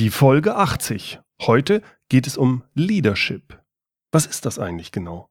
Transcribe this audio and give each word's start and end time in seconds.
Die 0.00 0.08
Folge 0.08 0.56
80. 0.56 1.20
Heute 1.42 1.82
geht 2.08 2.26
es 2.26 2.38
um 2.38 2.64
Leadership. 2.72 3.60
Was 4.12 4.24
ist 4.24 4.46
das 4.46 4.58
eigentlich 4.58 4.92
genau? 4.92 5.28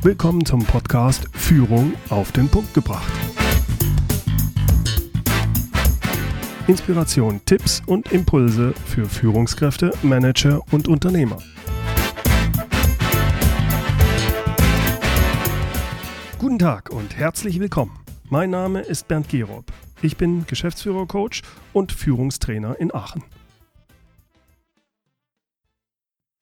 Willkommen 0.00 0.46
zum 0.46 0.64
Podcast 0.64 1.26
Führung 1.32 1.94
auf 2.08 2.30
den 2.30 2.48
Punkt 2.48 2.72
gebracht. 2.72 3.12
Inspiration, 6.68 7.40
Tipps 7.44 7.82
und 7.86 8.12
Impulse 8.12 8.74
für 8.86 9.06
Führungskräfte, 9.08 9.92
Manager 10.04 10.60
und 10.70 10.86
Unternehmer. 10.86 11.38
Guten 16.38 16.60
Tag 16.60 16.90
und 16.90 17.16
herzlich 17.16 17.58
willkommen. 17.58 17.98
Mein 18.30 18.50
Name 18.50 18.82
ist 18.82 19.08
Bernd 19.08 19.28
Gerob. 19.28 19.72
Ich 20.00 20.16
bin 20.16 20.46
Geschäftsführer-Coach 20.46 21.42
und 21.72 21.90
Führungstrainer 21.90 22.78
in 22.78 22.94
Aachen. 22.94 23.24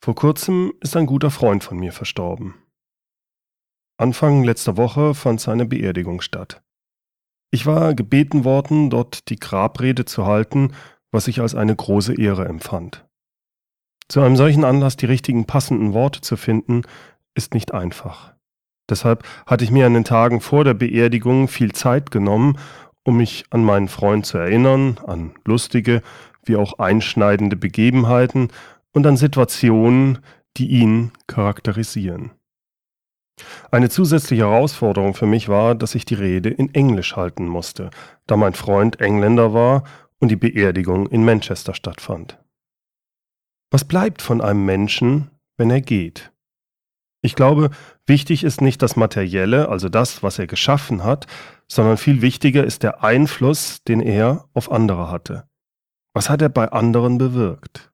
Vor 0.04 0.14
kurzem 0.14 0.74
ist 0.80 0.94
ein 0.94 1.06
guter 1.06 1.30
Freund 1.30 1.64
von 1.64 1.78
mir 1.78 1.92
verstorben. 1.92 2.54
Anfang 3.96 4.44
letzter 4.44 4.76
Woche 4.76 5.14
fand 5.14 5.40
seine 5.40 5.64
Beerdigung 5.64 6.20
statt. 6.20 6.62
Ich 7.50 7.64
war 7.64 7.94
gebeten 7.94 8.44
worden, 8.44 8.90
dort 8.90 9.30
die 9.30 9.40
Grabrede 9.40 10.04
zu 10.04 10.26
halten, 10.26 10.74
was 11.10 11.26
ich 11.26 11.40
als 11.40 11.54
eine 11.54 11.74
große 11.74 12.14
Ehre 12.14 12.44
empfand. 12.44 13.06
Zu 14.08 14.20
einem 14.20 14.36
solchen 14.36 14.64
Anlass 14.64 14.96
die 14.96 15.06
richtigen 15.06 15.46
passenden 15.46 15.94
Worte 15.94 16.20
zu 16.20 16.36
finden, 16.36 16.82
ist 17.34 17.54
nicht 17.54 17.72
einfach. 17.72 18.34
Deshalb 18.88 19.24
hatte 19.46 19.64
ich 19.64 19.70
mir 19.70 19.86
an 19.86 19.94
den 19.94 20.04
Tagen 20.04 20.40
vor 20.40 20.62
der 20.62 20.74
Beerdigung 20.74 21.48
viel 21.48 21.72
Zeit 21.72 22.10
genommen 22.10 22.58
um 23.06 23.16
mich 23.16 23.44
an 23.50 23.62
meinen 23.64 23.88
Freund 23.88 24.26
zu 24.26 24.36
erinnern, 24.36 24.98
an 25.06 25.34
lustige 25.44 26.02
wie 26.44 26.56
auch 26.56 26.78
einschneidende 26.78 27.56
Begebenheiten 27.56 28.48
und 28.92 29.06
an 29.06 29.16
Situationen, 29.16 30.18
die 30.56 30.68
ihn 30.68 31.12
charakterisieren. 31.26 32.32
Eine 33.70 33.90
zusätzliche 33.90 34.42
Herausforderung 34.42 35.14
für 35.14 35.26
mich 35.26 35.48
war, 35.48 35.74
dass 35.74 35.94
ich 35.94 36.04
die 36.04 36.14
Rede 36.14 36.48
in 36.48 36.74
Englisch 36.74 37.16
halten 37.16 37.46
musste, 37.46 37.90
da 38.26 38.36
mein 38.36 38.54
Freund 38.54 39.00
Engländer 39.00 39.52
war 39.52 39.84
und 40.18 40.30
die 40.30 40.36
Beerdigung 40.36 41.06
in 41.06 41.24
Manchester 41.24 41.74
stattfand. 41.74 42.38
Was 43.70 43.84
bleibt 43.84 44.22
von 44.22 44.40
einem 44.40 44.64
Menschen, 44.64 45.30
wenn 45.58 45.70
er 45.70 45.80
geht? 45.80 46.32
Ich 47.26 47.34
glaube, 47.34 47.70
wichtig 48.06 48.44
ist 48.44 48.60
nicht 48.60 48.80
das 48.82 48.94
Materielle, 48.94 49.68
also 49.68 49.88
das, 49.88 50.22
was 50.22 50.38
er 50.38 50.46
geschaffen 50.46 51.02
hat, 51.02 51.26
sondern 51.66 51.96
viel 51.96 52.22
wichtiger 52.22 52.62
ist 52.62 52.84
der 52.84 53.02
Einfluss, 53.02 53.82
den 53.82 54.00
er 54.00 54.44
auf 54.54 54.70
andere 54.70 55.10
hatte. 55.10 55.48
Was 56.14 56.30
hat 56.30 56.40
er 56.40 56.50
bei 56.50 56.70
anderen 56.70 57.18
bewirkt? 57.18 57.90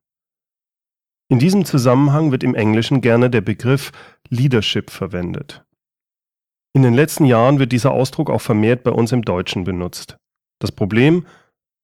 In 1.29 1.39
diesem 1.39 1.65
Zusammenhang 1.65 2.31
wird 2.31 2.43
im 2.43 2.53
Englischen 2.53 3.01
gerne 3.01 3.31
der 3.31 3.41
Begriff 3.41 3.91
Leadership 4.29 4.91
verwendet. 4.91 5.65
In 6.75 6.83
den 6.83 6.93
letzten 6.93 7.25
Jahren 7.25 7.57
wird 7.57 7.71
dieser 7.71 7.89
Ausdruck 7.89 8.29
auch 8.29 8.41
vermehrt 8.41 8.83
bei 8.83 8.91
uns 8.91 9.11
im 9.11 9.23
Deutschen 9.23 9.63
benutzt. 9.63 10.15
Das 10.59 10.71
Problem 10.71 11.25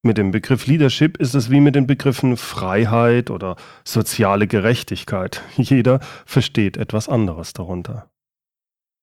mit 0.02 0.18
dem 0.18 0.32
Begriff 0.32 0.66
Leadership 0.66 1.18
ist 1.18 1.36
es 1.36 1.50
wie 1.50 1.60
mit 1.60 1.76
den 1.76 1.88
Begriffen 1.88 2.38
Freiheit 2.38 3.30
oder 3.30 3.58
soziale 3.84 4.48
Gerechtigkeit. 4.48 5.44
Jeder 5.58 6.00
versteht 6.26 6.78
etwas 6.78 7.10
anderes 7.10 7.54
darunter. 7.54 8.10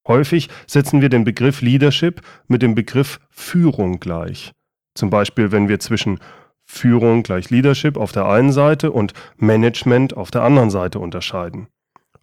Häufig 0.09 0.49
setzen 0.67 1.01
wir 1.01 1.09
den 1.09 1.25
Begriff 1.25 1.61
Leadership 1.61 2.23
mit 2.47 2.63
dem 2.63 2.75
Begriff 2.75 3.21
Führung 3.29 4.01
gleich. 4.01 4.53
Zum 4.95 5.11
Beispiel, 5.11 5.53
wenn 5.53 5.69
wir 5.69 5.81
zwischen 5.81 6.19
Führung 6.65 7.23
gleich 7.23 7.51
Leadership 7.51 7.97
auf 7.97 8.13
der 8.13 8.27
einen 8.27 8.53
Seite 8.53 8.91
und 8.91 9.13
Management 9.37 10.17
auf 10.17 10.31
der 10.31 10.43
anderen 10.43 10.71
Seite 10.71 10.99
unterscheiden. 10.99 11.69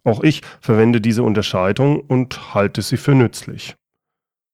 Auch 0.02 0.22
ich 0.22 0.42
verwende 0.60 1.00
diese 1.00 1.22
Unterscheidung 1.22 2.00
und 2.00 2.54
halte 2.54 2.82
sie 2.82 2.98
für 2.98 3.14
nützlich. 3.14 3.76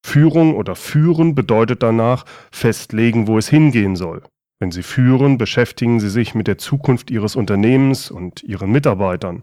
Führung 0.02 0.54
oder 0.54 0.76
führen 0.76 1.34
bedeutet 1.34 1.82
danach 1.82 2.24
festlegen, 2.50 3.26
wo 3.26 3.38
es 3.38 3.48
hingehen 3.48 3.96
soll. 3.96 4.22
Wenn 4.58 4.70
Sie 4.70 4.82
führen, 4.82 5.38
beschäftigen 5.38 6.00
Sie 6.00 6.10
sich 6.10 6.34
mit 6.34 6.46
der 6.46 6.58
Zukunft 6.58 7.10
Ihres 7.10 7.34
Unternehmens 7.34 8.10
und 8.10 8.42
Ihren 8.42 8.70
Mitarbeitern. 8.70 9.42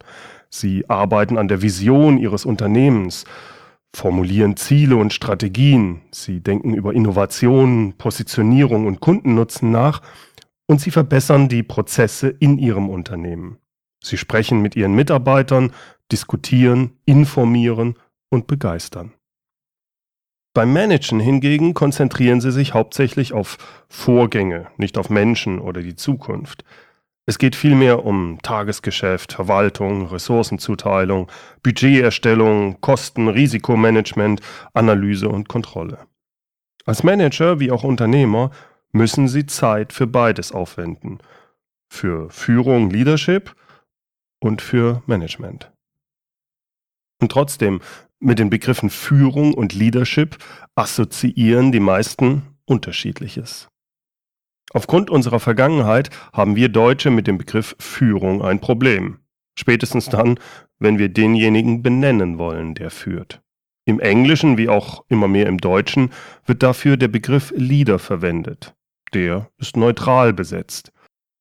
Sie 0.49 0.87
arbeiten 0.89 1.37
an 1.37 1.47
der 1.47 1.61
Vision 1.61 2.19
Ihres 2.19 2.45
Unternehmens, 2.45 3.25
formulieren 3.95 4.57
Ziele 4.57 4.95
und 4.95 5.13
Strategien, 5.13 6.01
Sie 6.11 6.41
denken 6.41 6.73
über 6.75 6.93
Innovation, 6.93 7.93
Positionierung 7.97 8.85
und 8.85 8.99
Kundennutzen 8.99 9.71
nach 9.71 10.01
und 10.67 10.81
Sie 10.81 10.91
verbessern 10.91 11.49
die 11.49 11.63
Prozesse 11.63 12.27
in 12.27 12.59
Ihrem 12.59 12.89
Unternehmen. 12.89 13.57
Sie 14.03 14.17
sprechen 14.17 14.61
mit 14.61 14.75
Ihren 14.75 14.93
Mitarbeitern, 14.93 15.71
diskutieren, 16.11 16.91
informieren 17.05 17.95
und 18.29 18.45
begeistern. 18.45 19.13
Beim 20.57 20.73
Managen 20.73 21.19
hingegen 21.19 21.75
konzentrieren 21.75 22.41
sie 22.41 22.51
sich 22.51 22.73
hauptsächlich 22.73 23.31
auf 23.31 23.59
Vorgänge, 23.89 24.65
nicht 24.77 24.97
auf 24.97 25.11
Menschen 25.11 25.59
oder 25.59 25.83
die 25.83 25.95
Zukunft. 25.95 26.63
Es 27.27 27.37
geht 27.37 27.55
vielmehr 27.55 28.03
um 28.03 28.39
Tagesgeschäft, 28.41 29.33
Verwaltung, 29.33 30.07
Ressourcenzuteilung, 30.07 31.31
Budgeterstellung, 31.61 32.81
Kosten, 32.81 33.27
Risikomanagement, 33.27 34.41
Analyse 34.73 35.29
und 35.29 35.47
Kontrolle. 35.47 36.07
Als 36.87 37.03
Manager 37.03 37.59
wie 37.59 37.69
auch 37.69 37.83
Unternehmer 37.83 38.49
müssen 38.91 39.27
sie 39.27 39.45
Zeit 39.45 39.93
für 39.93 40.07
beides 40.07 40.51
aufwenden. 40.51 41.19
Für 41.87 42.31
Führung, 42.31 42.89
Leadership 42.89 43.53
und 44.39 44.63
für 44.63 45.03
Management. 45.05 45.71
Und 47.21 47.31
trotzdem 47.31 47.79
mit 48.19 48.39
den 48.39 48.49
Begriffen 48.49 48.89
Führung 48.89 49.53
und 49.53 49.73
Leadership 49.73 50.37
assoziieren 50.75 51.71
die 51.71 51.79
meisten 51.79 52.43
Unterschiedliches. 52.65 53.69
Aufgrund 54.73 55.09
unserer 55.09 55.39
Vergangenheit 55.39 56.09
haben 56.33 56.55
wir 56.55 56.69
Deutsche 56.69 57.09
mit 57.09 57.27
dem 57.27 57.37
Begriff 57.37 57.75
Führung 57.79 58.41
ein 58.41 58.59
Problem. 58.59 59.19
Spätestens 59.57 60.09
dann, 60.09 60.39
wenn 60.77 60.99
wir 60.99 61.09
denjenigen 61.09 61.81
benennen 61.81 62.37
wollen, 62.37 62.75
der 62.75 62.91
führt. 62.91 63.41
Im 63.85 63.99
Englischen 63.99 64.57
wie 64.57 64.67
auch 64.67 65.05
immer 65.07 65.29
mehr 65.29 65.47
im 65.47 65.59
Deutschen 65.59 66.11
wird 66.45 66.61
dafür 66.61 66.97
der 66.97 67.07
Begriff 67.07 67.53
Leader 67.55 67.99
verwendet. 67.99 68.75
Der 69.13 69.49
ist 69.57 69.77
neutral 69.77 70.33
besetzt. 70.33 70.91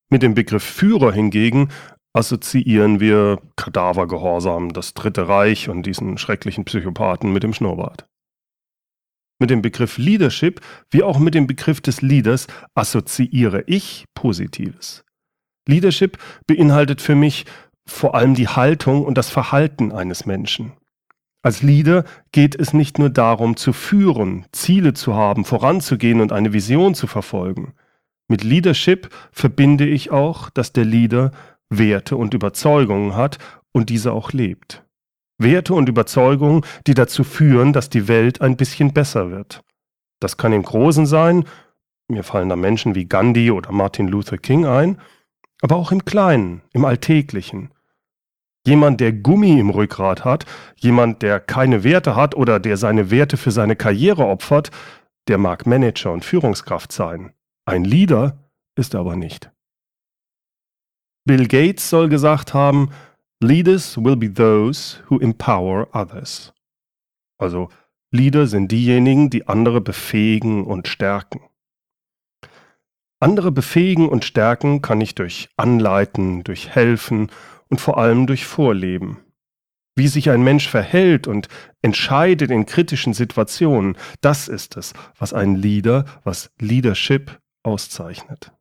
Mit 0.09 0.23
dem 0.23 0.33
Begriff 0.33 0.63
Führer 0.63 1.11
hingegen 1.11 1.67
assoziieren 2.13 2.99
wir 2.99 3.39
Kadavergehorsam, 3.55 4.73
das 4.73 4.93
Dritte 4.93 5.27
Reich 5.27 5.69
und 5.69 5.83
diesen 5.83 6.17
schrecklichen 6.17 6.65
Psychopathen 6.65 7.31
mit 7.31 7.43
dem 7.43 7.53
Schnurrbart. 7.53 8.07
Mit 9.39 9.51
dem 9.51 9.61
Begriff 9.61 9.97
Leadership 9.97 10.61
wie 10.89 11.03
auch 11.03 11.19
mit 11.19 11.35
dem 11.35 11.45
Begriff 11.45 11.79
des 11.79 12.01
Leaders 12.01 12.47
assoziiere 12.73 13.63
ich 13.67 14.05
Positives. 14.15 15.03
Leadership 15.67 16.17
beinhaltet 16.47 17.01
für 17.01 17.15
mich 17.15 17.45
vor 17.85 18.15
allem 18.15 18.33
die 18.33 18.47
Haltung 18.47 19.05
und 19.05 19.17
das 19.17 19.29
Verhalten 19.29 19.91
eines 19.91 20.25
Menschen. 20.25 20.73
Als 21.43 21.61
Leader 21.61 22.03
geht 22.31 22.55
es 22.55 22.73
nicht 22.73 22.99
nur 22.99 23.09
darum 23.09 23.55
zu 23.55 23.73
führen, 23.73 24.45
Ziele 24.51 24.93
zu 24.93 25.13
haben, 25.13 25.45
voranzugehen 25.45 26.19
und 26.19 26.31
eine 26.31 26.51
Vision 26.51 26.95
zu 26.95 27.07
verfolgen. 27.07 27.73
Mit 28.27 28.43
Leadership 28.43 29.09
verbinde 29.31 29.87
ich 29.87 30.11
auch, 30.11 30.49
dass 30.49 30.73
der 30.73 30.83
Leader 30.83 31.31
Werte 31.69 32.15
und 32.15 32.33
Überzeugungen 32.33 33.15
hat 33.15 33.37
und 33.71 33.89
diese 33.89 34.13
auch 34.13 34.31
lebt. 34.31 34.83
Werte 35.37 35.73
und 35.73 35.87
Überzeugungen, 35.87 36.65
die 36.87 36.93
dazu 36.93 37.23
führen, 37.23 37.73
dass 37.73 37.89
die 37.89 38.07
Welt 38.07 38.41
ein 38.41 38.57
bisschen 38.57 38.93
besser 38.93 39.29
wird. 39.29 39.63
Das 40.19 40.37
kann 40.37 40.53
im 40.53 40.63
Großen 40.63 41.05
sein, 41.05 41.45
mir 42.07 42.23
fallen 42.23 42.49
da 42.49 42.55
Menschen 42.55 42.95
wie 42.95 43.05
Gandhi 43.05 43.51
oder 43.51 43.71
Martin 43.71 44.07
Luther 44.07 44.37
King 44.37 44.65
ein, 44.65 44.99
aber 45.61 45.75
auch 45.75 45.91
im 45.91 46.05
Kleinen, 46.05 46.61
im 46.71 46.85
Alltäglichen. 46.85 47.71
Jemand, 48.65 48.99
der 48.99 49.13
Gummi 49.13 49.59
im 49.59 49.69
Rückgrat 49.69 50.25
hat, 50.25 50.45
jemand, 50.77 51.21
der 51.21 51.39
keine 51.39 51.83
Werte 51.83 52.15
hat 52.15 52.35
oder 52.35 52.59
der 52.59 52.77
seine 52.77 53.11
Werte 53.11 53.37
für 53.37 53.51
seine 53.51 53.75
Karriere 53.75 54.25
opfert, 54.25 54.71
der 55.27 55.37
mag 55.37 55.65
Manager 55.65 56.11
und 56.11 56.25
Führungskraft 56.25 56.91
sein. 56.91 57.33
Ein 57.65 57.83
Leader 57.83 58.49
ist 58.75 58.93
er 58.93 59.01
aber 59.01 59.15
nicht. 59.15 59.51
Bill 61.27 61.47
Gates 61.47 61.89
soll 61.89 62.07
gesagt 62.07 62.53
haben, 62.53 62.89
Leaders 63.43 63.97
will 63.97 64.15
be 64.15 64.33
those 64.33 64.97
who 65.09 65.19
empower 65.19 65.93
others. 65.93 66.53
Also 67.37 67.69
Leader 68.11 68.47
sind 68.47 68.71
diejenigen, 68.71 69.29
die 69.29 69.47
andere 69.47 69.81
befähigen 69.81 70.63
und 70.63 70.87
stärken. 70.87 71.41
Andere 73.19 73.51
befähigen 73.51 74.07
und 74.07 74.23
stärken 74.23 74.81
kann 74.81 75.01
ich 75.01 75.15
durch 75.15 75.49
Anleiten, 75.57 76.45
durch 76.45 76.69
Helfen 76.69 77.29
und 77.67 77.81
vor 77.81 77.97
allem 77.97 78.25
durch 78.25 78.45
Vorleben. 78.45 79.17
Wie 79.95 80.07
sich 80.07 80.29
ein 80.29 80.43
Mensch 80.43 80.69
verhält 80.69 81.27
und 81.27 81.49
entscheidet 81.81 82.51
in 82.51 82.65
kritischen 82.65 83.13
Situationen, 83.13 83.97
das 84.21 84.47
ist 84.47 84.77
es, 84.77 84.93
was 85.17 85.33
ein 85.33 85.55
Leader, 85.55 86.05
was 86.23 86.51
Leadership 86.59 87.39
auszeichnet. 87.63 88.56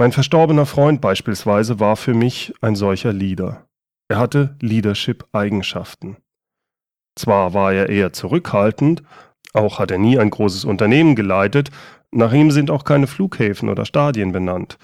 Mein 0.00 0.12
verstorbener 0.12 0.64
Freund 0.64 1.02
beispielsweise 1.02 1.78
war 1.78 1.94
für 1.94 2.14
mich 2.14 2.54
ein 2.62 2.74
solcher 2.74 3.12
Leader. 3.12 3.66
Er 4.08 4.16
hatte 4.16 4.56
Leadership-Eigenschaften. 4.62 6.16
Zwar 7.18 7.52
war 7.52 7.74
er 7.74 7.90
eher 7.90 8.14
zurückhaltend, 8.14 9.02
auch 9.52 9.78
hat 9.78 9.90
er 9.90 9.98
nie 9.98 10.18
ein 10.18 10.30
großes 10.30 10.64
Unternehmen 10.64 11.16
geleitet, 11.16 11.70
nach 12.12 12.32
ihm 12.32 12.50
sind 12.50 12.70
auch 12.70 12.84
keine 12.84 13.08
Flughäfen 13.08 13.68
oder 13.68 13.84
Stadien 13.84 14.32
benannt, 14.32 14.78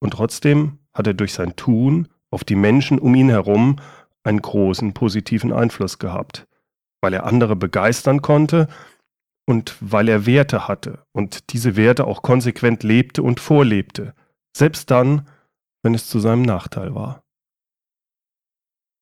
und 0.00 0.14
trotzdem 0.14 0.78
hat 0.94 1.06
er 1.06 1.12
durch 1.12 1.34
sein 1.34 1.54
Tun 1.56 2.08
auf 2.30 2.42
die 2.42 2.56
Menschen 2.56 2.98
um 2.98 3.14
ihn 3.14 3.28
herum 3.28 3.76
einen 4.24 4.40
großen 4.40 4.94
positiven 4.94 5.52
Einfluss 5.52 5.98
gehabt, 5.98 6.46
weil 7.02 7.12
er 7.12 7.26
andere 7.26 7.56
begeistern 7.56 8.22
konnte 8.22 8.68
und 9.44 9.76
weil 9.80 10.08
er 10.08 10.24
Werte 10.24 10.66
hatte 10.66 11.04
und 11.12 11.52
diese 11.52 11.76
Werte 11.76 12.06
auch 12.06 12.22
konsequent 12.22 12.84
lebte 12.84 13.22
und 13.22 13.38
vorlebte, 13.38 14.14
selbst 14.56 14.90
dann, 14.90 15.28
wenn 15.82 15.94
es 15.94 16.08
zu 16.08 16.18
seinem 16.18 16.42
Nachteil 16.42 16.94
war. 16.94 17.22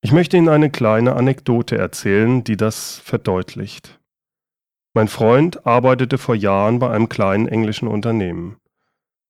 Ich 0.01 0.11
möchte 0.11 0.37
Ihnen 0.37 0.49
eine 0.49 0.69
kleine 0.69 1.15
Anekdote 1.15 1.77
erzählen, 1.77 2.43
die 2.43 2.57
das 2.57 2.99
verdeutlicht. 2.99 3.99
Mein 4.93 5.07
Freund 5.07 5.65
arbeitete 5.65 6.17
vor 6.17 6.35
Jahren 6.35 6.79
bei 6.79 6.91
einem 6.91 7.09
kleinen 7.09 7.47
englischen 7.47 7.87
Unternehmen. 7.87 8.57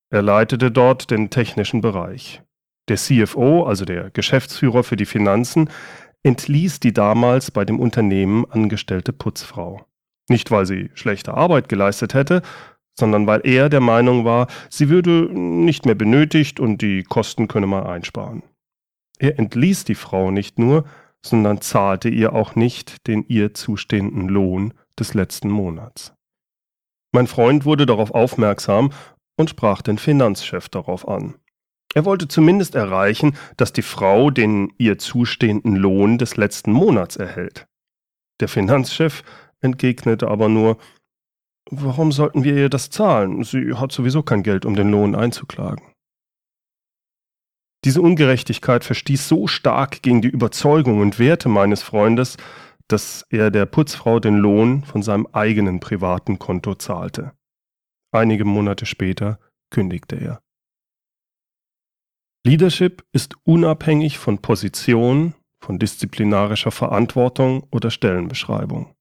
Er 0.09 0.21
leitete 0.21 0.71
dort 0.71 1.11
den 1.11 1.29
technischen 1.29 1.81
Bereich. 1.81 2.41
Der 2.89 2.97
CFO, 2.97 3.63
also 3.63 3.85
der 3.85 4.09
Geschäftsführer 4.09 4.83
für 4.83 4.95
die 4.95 5.05
Finanzen, 5.05 5.69
entließ 6.23 6.79
die 6.79 6.93
damals 6.93 7.51
bei 7.51 7.65
dem 7.65 7.79
Unternehmen 7.79 8.45
angestellte 8.49 9.13
Putzfrau. 9.13 9.85
Nicht, 10.27 10.51
weil 10.51 10.65
sie 10.65 10.89
schlechte 10.95 11.35
Arbeit 11.35 11.69
geleistet 11.69 12.13
hätte, 12.13 12.41
sondern 12.97 13.27
weil 13.27 13.41
er 13.43 13.69
der 13.69 13.81
Meinung 13.81 14.25
war, 14.25 14.47
sie 14.69 14.89
würde 14.89 15.29
nicht 15.31 15.85
mehr 15.85 15.95
benötigt 15.95 16.59
und 16.59 16.81
die 16.81 17.03
Kosten 17.03 17.47
könne 17.47 17.67
man 17.67 17.85
einsparen. 17.85 18.43
Er 19.19 19.39
entließ 19.39 19.85
die 19.85 19.95
Frau 19.95 20.31
nicht 20.31 20.59
nur, 20.59 20.85
sondern 21.25 21.61
zahlte 21.61 22.09
ihr 22.09 22.33
auch 22.33 22.55
nicht 22.55 23.07
den 23.07 23.25
ihr 23.27 23.53
zustehenden 23.53 24.27
Lohn 24.27 24.73
des 24.99 25.13
letzten 25.13 25.49
Monats. 25.49 26.13
Mein 27.11 27.27
Freund 27.27 27.65
wurde 27.65 27.85
darauf 27.85 28.11
aufmerksam 28.11 28.91
und 29.37 29.49
sprach 29.49 29.81
den 29.81 29.97
Finanzchef 29.97 30.69
darauf 30.69 31.07
an. 31.07 31.35
Er 31.93 32.03
wollte 32.03 32.27
zumindest 32.27 32.75
erreichen, 32.75 33.37
dass 33.55 33.71
die 33.71 33.81
Frau 33.81 34.29
den 34.29 34.73
ihr 34.77 34.97
zustehenden 34.97 35.75
Lohn 35.75 36.17
des 36.17 36.35
letzten 36.35 36.73
Monats 36.73 37.15
erhält. 37.15 37.67
Der 38.41 38.49
Finanzchef 38.49 39.23
entgegnete 39.61 40.27
aber 40.27 40.49
nur, 40.49 40.77
warum 41.69 42.11
sollten 42.11 42.43
wir 42.43 42.55
ihr 42.55 42.69
das 42.69 42.89
zahlen? 42.89 43.43
Sie 43.43 43.73
hat 43.73 43.91
sowieso 43.91 44.23
kein 44.23 44.43
Geld, 44.43 44.65
um 44.65 44.75
den 44.75 44.89
Lohn 44.89 45.15
einzuklagen. 45.15 45.85
Diese 47.83 48.01
Ungerechtigkeit 48.01 48.83
verstieß 48.83 49.27
so 49.27 49.45
stark 49.45 50.01
gegen 50.01 50.21
die 50.21 50.29
Überzeugung 50.29 51.01
und 51.01 51.19
Werte 51.19 51.49
meines 51.49 51.83
Freundes, 51.83 52.37
dass 52.87 53.25
er 53.29 53.51
der 53.51 53.65
Putzfrau 53.65 54.19
den 54.19 54.37
Lohn 54.37 54.83
von 54.83 55.03
seinem 55.03 55.27
eigenen 55.33 55.79
privaten 55.79 56.39
Konto 56.39 56.75
zahlte. 56.75 57.33
Einige 58.11 58.45
Monate 58.45 58.85
später 58.85 59.39
kündigte 59.69 60.15
er. 60.15 60.41
Leadership 62.43 63.03
ist 63.11 63.35
unabhängig 63.43 64.17
von 64.17 64.39
Position, 64.39 65.33
von 65.59 65.79
disziplinarischer 65.79 66.71
Verantwortung 66.71 67.67
oder 67.71 67.89
Stellenbeschreibung. 67.89 68.94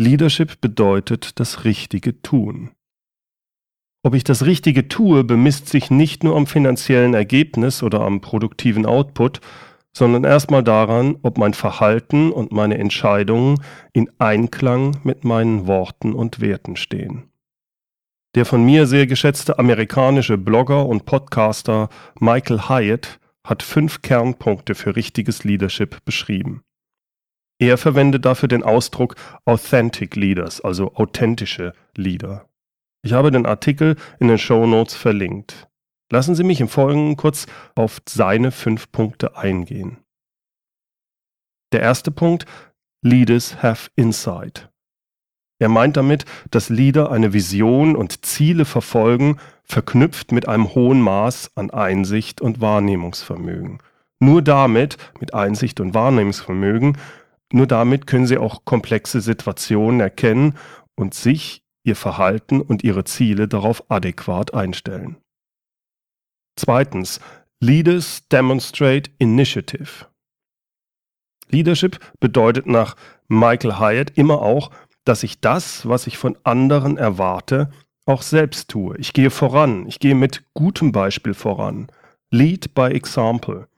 Leadership 0.00 0.62
bedeutet 0.62 1.38
das 1.40 1.64
richtige 1.64 2.22
Tun. 2.22 2.70
Ob 4.02 4.14
ich 4.14 4.24
das 4.24 4.46
Richtige 4.46 4.88
tue, 4.88 5.24
bemisst 5.24 5.68
sich 5.68 5.90
nicht 5.90 6.24
nur 6.24 6.38
am 6.38 6.46
finanziellen 6.46 7.12
Ergebnis 7.12 7.82
oder 7.82 8.00
am 8.00 8.22
produktiven 8.22 8.86
Output, 8.86 9.42
sondern 9.94 10.24
erstmal 10.24 10.64
daran, 10.64 11.18
ob 11.20 11.36
mein 11.36 11.52
Verhalten 11.52 12.32
und 12.32 12.50
meine 12.50 12.78
Entscheidungen 12.78 13.62
in 13.92 14.10
Einklang 14.18 14.96
mit 15.04 15.24
meinen 15.24 15.66
Worten 15.66 16.14
und 16.14 16.40
Werten 16.40 16.76
stehen. 16.76 17.30
Der 18.34 18.46
von 18.46 18.64
mir 18.64 18.86
sehr 18.86 19.06
geschätzte 19.06 19.58
amerikanische 19.58 20.38
Blogger 20.38 20.86
und 20.86 21.04
Podcaster 21.04 21.90
Michael 22.18 22.70
Hyatt 22.70 23.20
hat 23.46 23.62
fünf 23.62 24.00
Kernpunkte 24.00 24.74
für 24.74 24.96
richtiges 24.96 25.44
Leadership 25.44 26.02
beschrieben. 26.06 26.62
Er 27.60 27.76
verwendet 27.76 28.24
dafür 28.24 28.48
den 28.48 28.62
Ausdruck 28.62 29.16
Authentic 29.44 30.16
Leaders, 30.16 30.62
also 30.62 30.94
authentische 30.94 31.74
Leader. 31.94 32.48
Ich 33.02 33.12
habe 33.12 33.30
den 33.30 33.44
Artikel 33.44 33.96
in 34.18 34.28
den 34.28 34.38
Show 34.38 34.66
Notes 34.66 34.94
verlinkt. 34.94 35.68
Lassen 36.10 36.34
Sie 36.34 36.42
mich 36.42 36.62
im 36.62 36.68
Folgenden 36.68 37.16
kurz 37.16 37.46
auf 37.74 38.00
seine 38.08 38.50
fünf 38.50 38.90
Punkte 38.90 39.36
eingehen. 39.36 39.98
Der 41.72 41.80
erste 41.82 42.10
Punkt, 42.10 42.46
Leaders 43.02 43.62
have 43.62 43.90
insight. 43.94 44.70
Er 45.58 45.68
meint 45.68 45.98
damit, 45.98 46.24
dass 46.50 46.70
Leader 46.70 47.12
eine 47.12 47.34
Vision 47.34 47.94
und 47.94 48.24
Ziele 48.24 48.64
verfolgen, 48.64 49.38
verknüpft 49.64 50.32
mit 50.32 50.48
einem 50.48 50.74
hohen 50.74 51.02
Maß 51.02 51.50
an 51.56 51.70
Einsicht 51.70 52.40
und 52.40 52.62
Wahrnehmungsvermögen. 52.62 53.82
Nur 54.18 54.40
damit, 54.40 54.96
mit 55.20 55.34
Einsicht 55.34 55.78
und 55.80 55.92
Wahrnehmungsvermögen, 55.92 56.96
nur 57.52 57.66
damit 57.66 58.06
können 58.06 58.26
sie 58.26 58.38
auch 58.38 58.64
komplexe 58.64 59.20
Situationen 59.20 60.00
erkennen 60.00 60.56
und 60.96 61.14
sich, 61.14 61.62
ihr 61.82 61.96
Verhalten 61.96 62.60
und 62.60 62.84
ihre 62.84 63.04
Ziele 63.04 63.48
darauf 63.48 63.90
adäquat 63.90 64.54
einstellen. 64.54 65.16
Zweitens, 66.56 67.20
Leaders 67.60 68.28
demonstrate 68.28 69.10
initiative. 69.18 70.06
Leadership 71.48 71.98
bedeutet 72.20 72.66
nach 72.66 72.96
Michael 73.28 73.78
Hyatt 73.78 74.12
immer 74.16 74.42
auch, 74.42 74.70
dass 75.04 75.22
ich 75.22 75.40
das, 75.40 75.88
was 75.88 76.06
ich 76.06 76.18
von 76.18 76.38
anderen 76.44 76.96
erwarte, 76.96 77.70
auch 78.06 78.22
selbst 78.22 78.68
tue. 78.68 78.96
Ich 78.98 79.12
gehe 79.12 79.30
voran, 79.30 79.86
ich 79.86 79.98
gehe 79.98 80.14
mit 80.14 80.44
gutem 80.54 80.92
Beispiel 80.92 81.34
voran. 81.34 81.90
Lead 82.30 82.74
by 82.74 82.88
example. 82.88 83.68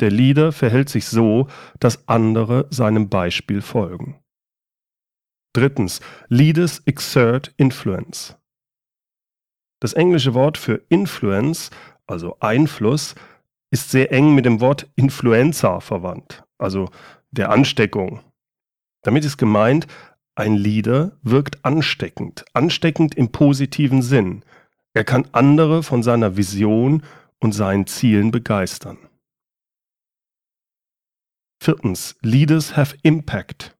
Der 0.00 0.10
Leader 0.10 0.52
verhält 0.52 0.88
sich 0.88 1.06
so, 1.06 1.48
dass 1.78 2.08
andere 2.08 2.66
seinem 2.70 3.08
Beispiel 3.08 3.62
folgen. 3.62 4.20
Drittens, 5.52 6.00
Leaders 6.28 6.82
exert 6.84 7.54
influence. 7.56 8.36
Das 9.80 9.92
englische 9.92 10.34
Wort 10.34 10.58
für 10.58 10.82
Influence, 10.88 11.70
also 12.06 12.36
Einfluss, 12.40 13.14
ist 13.70 13.90
sehr 13.90 14.12
eng 14.12 14.34
mit 14.34 14.46
dem 14.46 14.60
Wort 14.60 14.90
Influenza 14.96 15.80
verwandt, 15.80 16.42
also 16.58 16.90
der 17.30 17.50
Ansteckung. 17.50 18.20
Damit 19.02 19.24
ist 19.24 19.36
gemeint, 19.36 19.86
ein 20.34 20.54
Leader 20.54 21.18
wirkt 21.22 21.64
ansteckend, 21.64 22.44
ansteckend 22.52 23.14
im 23.14 23.30
positiven 23.30 24.02
Sinn. 24.02 24.44
Er 24.92 25.04
kann 25.04 25.28
andere 25.32 25.82
von 25.82 26.02
seiner 26.02 26.36
Vision 26.36 27.04
und 27.38 27.52
seinen 27.52 27.86
Zielen 27.86 28.30
begeistern. 28.30 28.98
Viertens, 31.64 32.14
Leaders 32.20 32.76
have 32.76 32.94
impact. 33.04 33.74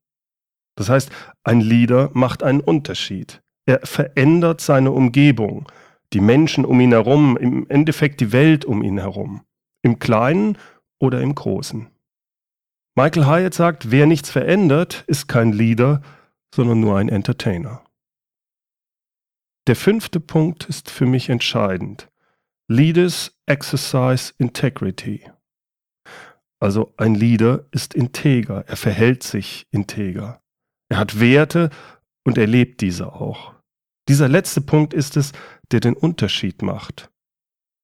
Das 0.75 0.89
heißt, 0.89 1.11
ein 1.43 1.61
Leader 1.61 2.11
macht 2.15 2.43
einen 2.43 2.61
Unterschied. 2.61 3.43
Er 3.67 3.81
verändert 3.85 4.63
seine 4.63 4.91
Umgebung, 4.91 5.71
die 6.15 6.23
Menschen 6.23 6.65
um 6.65 6.81
ihn 6.81 6.93
herum, 6.93 7.37
im 7.37 7.69
Endeffekt 7.69 8.21
die 8.21 8.33
Welt 8.33 8.65
um 8.65 8.83
ihn 8.83 8.97
herum, 8.97 9.45
im 9.83 9.99
Kleinen 9.99 10.57
oder 10.99 11.21
im 11.21 11.35
Großen. 11.35 11.91
Michael 12.95 13.27
Hyatt 13.27 13.53
sagt, 13.53 13.91
wer 13.91 14.07
nichts 14.07 14.31
verändert, 14.31 15.05
ist 15.07 15.29
kein 15.29 15.53
Leader, 15.53 16.01
sondern 16.55 16.81
nur 16.81 16.97
ein 16.97 17.11
Entertainer. 17.11 17.85
Der 19.67 19.77
fünfte 19.77 20.21
Punkt 20.21 20.71
ist 20.71 20.91
für 20.91 21.05
mich 21.05 21.29
entscheidend. 21.29 22.09
Leaders 22.67 23.39
exercise 23.45 24.33
integrity. 24.39 25.31
Also 26.61 26.95
ein 26.97 27.15
Leader 27.15 27.65
ist 27.73 27.95
integer, 27.95 28.65
er 28.67 28.77
verhält 28.77 29.23
sich 29.23 29.67
integer. 29.71 30.41
Er 30.89 30.99
hat 30.99 31.21
Werte 31.21 31.71
und 32.25 32.39
er 32.39 32.47
lebt 32.47 32.81
diese 32.81 33.13
auch. 33.13 33.55
Dieser 34.09 34.29
letzte 34.29 34.61
Punkt 34.61 34.95
ist 34.95 35.17
es, 35.17 35.33
der 35.73 35.81
den 35.81 35.95
Unterschied 35.95 36.63
macht. 36.63 37.11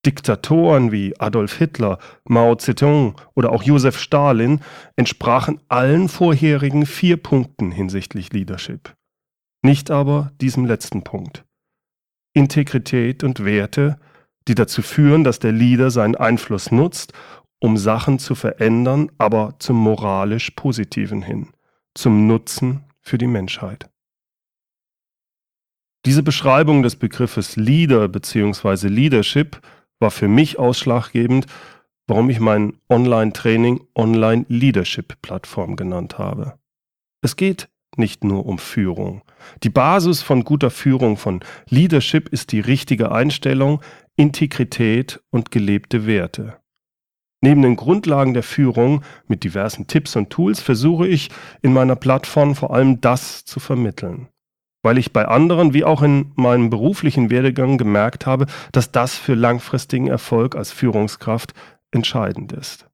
Diktatoren 0.06 0.92
wie 0.92 1.18
Adolf 1.20 1.58
Hitler, 1.58 1.98
Mao 2.24 2.54
Zedong 2.54 3.20
oder 3.34 3.52
auch 3.52 3.62
Josef 3.62 3.98
Stalin 3.98 4.60
entsprachen 4.96 5.60
allen 5.68 6.08
vorherigen 6.08 6.86
vier 6.86 7.18
Punkten 7.18 7.70
hinsichtlich 7.70 8.32
Leadership. 8.32 8.94
Nicht 9.62 9.90
aber 9.90 10.32
diesem 10.40 10.64
letzten 10.64 11.04
Punkt. 11.04 11.44
Integrität 12.34 13.24
und 13.24 13.44
Werte, 13.44 13.98
die 14.48 14.54
dazu 14.54 14.80
führen, 14.80 15.22
dass 15.22 15.38
der 15.38 15.52
Leader 15.52 15.90
seinen 15.90 16.14
Einfluss 16.14 16.70
nutzt 16.70 17.12
um 17.60 17.76
Sachen 17.76 18.18
zu 18.18 18.34
verändern, 18.34 19.10
aber 19.18 19.54
zum 19.58 19.76
moralisch 19.76 20.50
Positiven 20.50 21.22
hin, 21.22 21.48
zum 21.94 22.26
Nutzen 22.26 22.84
für 23.00 23.18
die 23.18 23.26
Menschheit. 23.26 23.88
Diese 26.06 26.22
Beschreibung 26.22 26.82
des 26.82 26.96
Begriffes 26.96 27.56
Leader 27.56 28.08
bzw. 28.08 28.88
Leadership 28.88 29.60
war 29.98 30.10
für 30.10 30.28
mich 30.28 30.58
ausschlaggebend, 30.58 31.46
warum 32.06 32.30
ich 32.30 32.40
mein 32.40 32.78
Online-Training 32.88 33.82
Online 33.94 34.46
Leadership 34.48 35.20
Plattform 35.20 35.76
genannt 35.76 36.18
habe. 36.18 36.58
Es 37.22 37.36
geht 37.36 37.68
nicht 37.96 38.24
nur 38.24 38.46
um 38.46 38.58
Führung. 38.58 39.22
Die 39.62 39.68
Basis 39.68 40.22
von 40.22 40.44
guter 40.44 40.70
Führung, 40.70 41.16
von 41.16 41.40
Leadership 41.68 42.28
ist 42.30 42.52
die 42.52 42.60
richtige 42.60 43.12
Einstellung, 43.12 43.82
Integrität 44.16 45.20
und 45.30 45.50
gelebte 45.50 46.06
Werte. 46.06 46.60
Neben 47.42 47.62
den 47.62 47.76
Grundlagen 47.76 48.34
der 48.34 48.42
Führung 48.42 49.02
mit 49.26 49.44
diversen 49.44 49.86
Tipps 49.86 50.16
und 50.16 50.30
Tools 50.30 50.60
versuche 50.60 51.08
ich 51.08 51.30
in 51.62 51.72
meiner 51.72 51.96
Plattform 51.96 52.54
vor 52.54 52.74
allem 52.74 53.00
das 53.00 53.44
zu 53.44 53.60
vermitteln 53.60 54.28
weil 54.82 54.98
ich 54.98 55.12
bei 55.12 55.26
anderen 55.26 55.72
wie 55.74 55.84
auch 55.84 56.02
in 56.02 56.32
meinem 56.36 56.70
beruflichen 56.70 57.30
Werdegang 57.30 57.78
gemerkt 57.78 58.26
habe, 58.26 58.46
dass 58.72 58.90
das 58.92 59.16
für 59.16 59.34
langfristigen 59.34 60.06
Erfolg 60.08 60.54
als 60.56 60.72
Führungskraft 60.72 61.52
entscheidend 61.90 62.52
ist. 62.52 62.86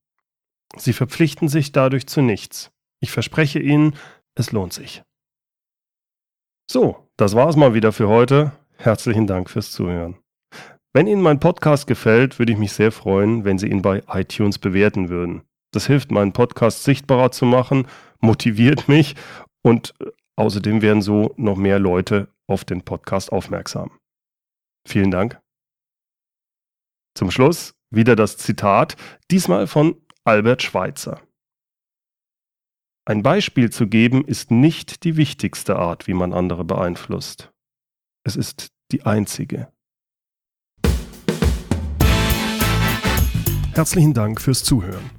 Sie 0.75 0.93
verpflichten 0.93 1.47
sich 1.47 1.71
dadurch 1.71 2.05
zu 2.07 2.21
nichts. 2.21 2.71
Ich 2.99 3.09
verspreche 3.11 3.59
Ihnen, 3.59 3.95
es 4.35 4.51
lohnt 4.51 4.73
sich. 4.73 5.01
So, 6.69 7.09
das 7.17 7.33
war's 7.35 7.55
mal 7.55 7.73
wieder 7.73 7.91
für 7.91 8.07
heute. 8.07 8.51
Herzlichen 8.77 9.25
Dank 9.25 9.49
fürs 9.49 9.71
Zuhören. 9.71 10.19
Wenn 10.93 11.07
Ihnen 11.07 11.23
mein 11.23 11.39
Podcast 11.39 11.87
gefällt, 11.87 12.37
würde 12.39 12.51
ich 12.51 12.59
mich 12.59 12.73
sehr 12.73 12.91
freuen, 12.91 13.45
wenn 13.45 13.57
Sie 13.57 13.67
ihn 13.67 13.81
bei 13.81 14.03
iTunes 14.07 14.59
bewerten 14.59 15.09
würden. 15.09 15.41
Das 15.71 15.87
hilft, 15.87 16.11
meinen 16.11 16.33
Podcast 16.33 16.83
sichtbarer 16.83 17.31
zu 17.31 17.45
machen, 17.45 17.87
motiviert 18.19 18.87
mich 18.87 19.15
und 19.61 19.93
äh, 19.99 20.11
außerdem 20.35 20.81
werden 20.81 21.01
so 21.01 21.33
noch 21.37 21.57
mehr 21.57 21.79
Leute 21.79 22.33
auf 22.47 22.65
den 22.65 22.83
Podcast 22.83 23.31
aufmerksam. 23.31 23.99
Vielen 24.87 25.11
Dank. 25.11 25.39
Zum 27.15 27.31
Schluss 27.31 27.75
wieder 27.91 28.15
das 28.15 28.37
Zitat, 28.37 28.95
diesmal 29.29 29.67
von 29.67 30.01
Albert 30.23 30.63
Schweitzer. 30.63 31.21
Ein 33.05 33.23
Beispiel 33.23 33.71
zu 33.71 33.87
geben 33.87 34.23
ist 34.25 34.51
nicht 34.51 35.03
die 35.03 35.17
wichtigste 35.17 35.77
Art, 35.77 36.07
wie 36.07 36.13
man 36.13 36.33
andere 36.33 36.63
beeinflusst. 36.63 37.51
Es 38.23 38.35
ist 38.35 38.71
die 38.91 39.03
einzige. 39.03 39.71
Herzlichen 43.73 44.13
Dank 44.13 44.41
fürs 44.41 44.63
Zuhören. 44.63 45.18